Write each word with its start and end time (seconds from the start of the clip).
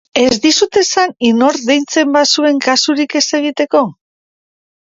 Ez 0.19 0.35
dizut 0.45 0.79
esan 0.81 1.11
inork 1.27 1.59
deitzen 1.67 2.15
bazuen 2.17 2.65
kasurik 2.69 3.17
ez 3.21 3.25
egiteko? 3.41 3.83